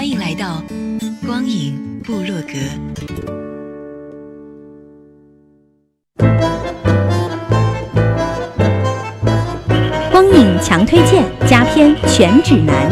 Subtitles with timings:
[0.00, 0.62] 欢迎来到
[1.26, 2.54] 光影部落格。
[10.10, 12.90] 光影强推荐佳片全指南。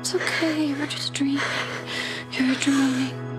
[0.00, 1.42] It's okay, you're just dreaming.
[2.32, 3.29] You're dreaming.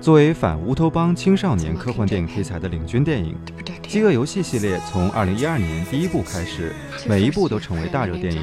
[0.00, 3.36] 作为反乌托邦青少年科幻电影题材的领军电影，
[3.86, 6.74] 《饥饿游戏》系列从2012年第一部开始，
[7.06, 8.42] 每一部都成为大热电影。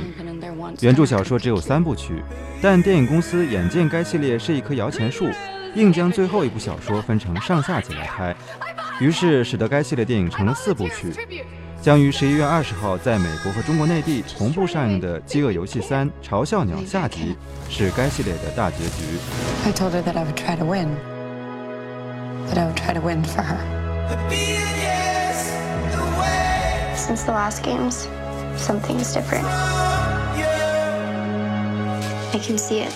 [0.81, 2.22] 原著小说只有三部曲，
[2.61, 5.30] 但电影公司眼见该系列是一棵摇钱树，
[5.73, 8.35] 硬将最后一部小说分成上下集来拍，
[9.00, 11.11] 于是使得该系列电影成了四部曲。
[11.81, 17.36] 将于十一月二十号在美国和中国内地同步上映的《饥饿游戏三：嘲笑鸟》下集，
[17.69, 19.03] 是该系列的大结局
[19.66, 19.72] i。
[22.47, 23.58] that I would try to win for her.
[26.95, 28.08] Since the last games,
[28.58, 29.45] something's different.
[32.34, 32.94] I can see it.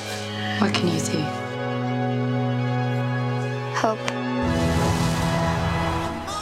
[0.59, 1.25] What can you see?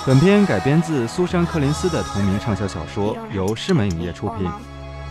[0.09, 4.49] 本片改编自苏珊·柯林斯的同名畅销小说，由狮门影业出品，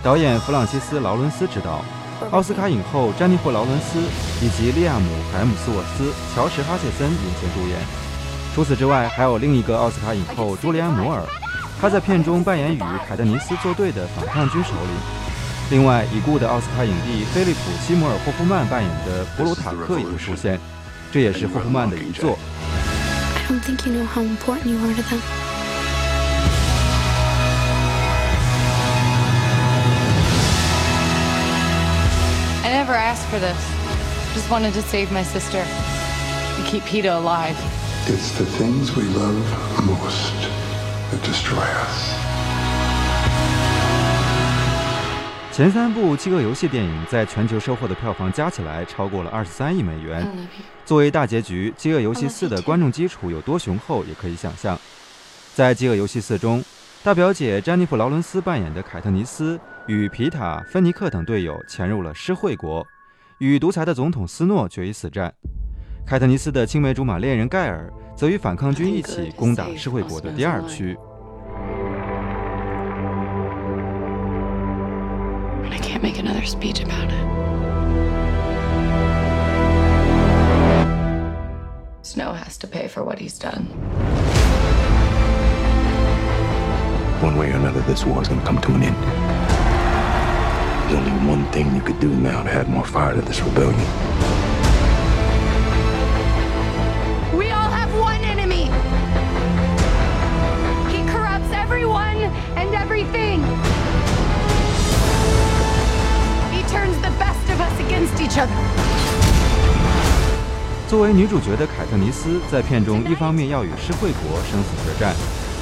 [0.02, 1.84] 导演弗朗西斯·劳伦斯执导，
[2.32, 4.00] 奥斯卡影后詹妮弗·劳伦斯
[4.44, 7.78] 以及利亚姆·海姆斯沃斯、乔什·哈切森领衔主演。
[8.52, 11.22] 除此之外，还有另一个奥斯卡影后朱莉安·摩尔，
[11.80, 14.90] 她在片中扮演与凯特尼斯作对的反抗军首领。
[15.70, 20.58] 另外，已故的奥斯卡影帝菲利普·西摩尔·霍夫曼扮演的普鲁塔克也会出现，
[21.12, 22.36] 这也是霍夫曼的遗作。
[23.48, 25.22] I don't think you know how important you are to them.
[32.62, 33.56] I never asked for this.
[34.34, 37.56] Just wanted to save my sister and keep Peter alive.
[38.06, 40.34] It's the things we love most
[41.10, 42.17] that destroy us.
[45.58, 50.24] 前三部饥饿游戏电影在全球收获的票房加起来超过了二十三亿美元。
[50.84, 54.78] 作为大结局，《饥饿游戏四》的观众基础有多雄厚，也可以想象。
[55.56, 56.64] 在《饥饿游戏四》中，
[57.02, 59.58] 大表姐詹妮弗·劳伦斯扮演的凯特尼斯。
[59.88, 62.86] 与皮塔、芬尼克等队友潜入了施惠国，
[63.38, 65.34] 与独裁的总统斯诺决一死战。
[66.06, 70.96] 凯特尼斯的青梅竹马恋人盖尔则与反抗军一起攻打施惠国的第二区。
[82.02, 83.66] Snow has to pay for what he's done.
[87.20, 88.96] One way or another, this war is going to come to an end.
[90.90, 94.47] There's only one thing you could do now to add more fire to this rebellion.
[110.88, 115.14] 作为女主角的凯特尼斯，在片中一方面要与施惠国生死决战，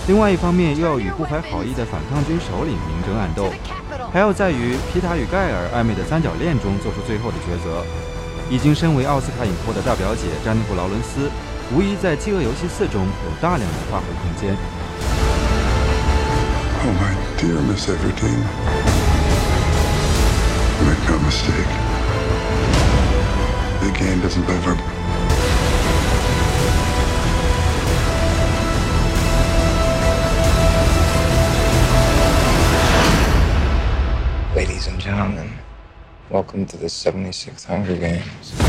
[0.06, 3.52] 另外一方面又要与不怀好意的反抗军首领明争暗斗。
[4.12, 7.84] 还要在与皮塔与盖尔暧昧的三角恋中做出最后的抉择。
[8.48, 11.28] 已经身为奥斯卡影后的大表姐詹妮弗·劳伦斯，
[11.74, 14.56] 无疑在《饥饿游戏四》中有大量的发挥空间。
[16.84, 18.46] Oh my dear Miss Everdeen,
[20.86, 21.85] make no mistake,
[23.86, 24.46] the game doesn't.
[34.56, 35.52] Ladies and gentlemen,
[36.30, 38.65] welcome to the 76th Hunger Games.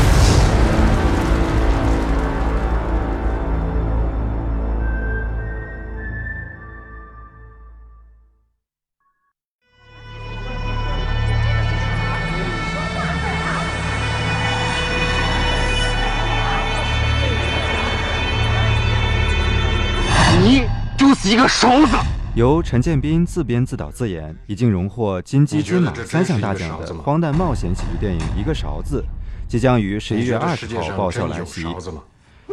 [21.24, 21.96] 一个勺子。
[22.34, 29.04] 由陈建斌自编自导自演，已经荣获金鸡金马三项大奖的荒诞冒险喜剧电影《一个勺子》，
[29.50, 31.66] 即将于十一月二十号爆笑来袭。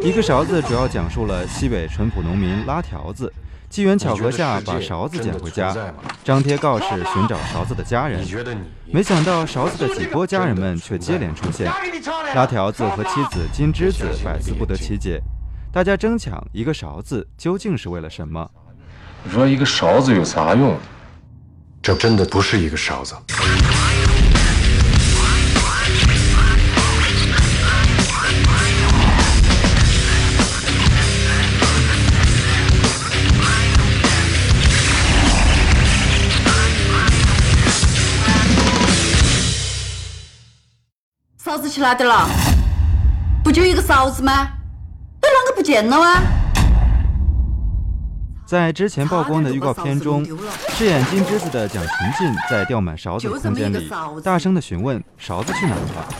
[0.02, 3.32] 一个勺子主要讲述了西北淳朴农民拉条子，
[3.70, 5.74] 机缘巧合下把勺子捡回家，
[6.24, 8.26] 张贴告示寻找勺子的家人。
[8.90, 11.70] 没想到勺子的几波家人们却接连出现，
[12.34, 15.22] 拉条子和妻子金枝子百思不得其解。
[15.76, 18.50] 大家争抢一个勺子究竟是为了什么？
[19.22, 20.74] 你说一个勺子有啥用？
[21.82, 23.14] 这真的不是一个勺子。
[41.36, 42.26] 勺子去哪点了？
[43.44, 44.55] 不就一个勺子吗？
[45.56, 46.22] 不见了啊？
[48.44, 50.22] 在之前曝光的预告片中，
[50.68, 53.90] 饰演金枝子的蒋勤勤在吊满勺子的空间里，
[54.22, 56.14] 大声的询问：“勺子去哪了？”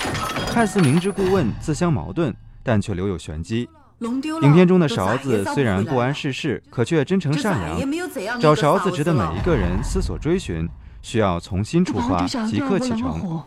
[0.50, 3.68] 看似明知故问，自相矛盾，但却留有玄机。
[4.00, 8.40] 影片中的勺子虽然不谙世事，可却真诚善良。
[8.40, 10.66] 找勺子值得每一个人思索追寻，
[11.02, 13.42] 需要从新出发，即刻启程。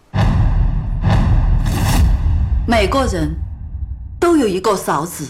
[2.68, 3.36] 每个人
[4.20, 5.28] 都有一个勺子，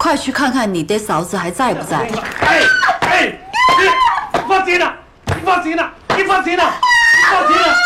[0.00, 1.98] 快去看看你的勺子还在不在？
[2.40, 2.62] 哎
[3.02, 3.38] 哎，
[4.34, 4.94] 你放心了，
[5.26, 7.76] 你放心了，你放心了，你放心了。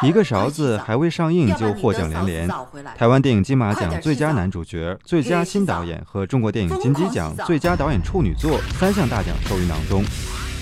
[0.00, 2.48] 一个勺子还未上映就获奖连连，
[2.96, 10.02] 台湾电影金马奖最佳男主角、最佳新导演和中国电影金鸡奖最佳导演处女作三项大奖授予囊中。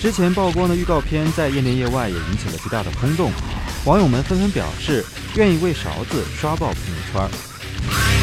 [0.00, 3.30] 之前曝光的预告片在业内业外也引起了巨大的轰动。
[3.84, 5.04] 网友们纷纷表示，
[5.36, 8.21] 愿意为勺子刷爆朋友圈。